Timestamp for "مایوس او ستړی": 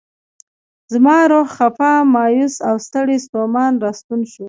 2.13-3.17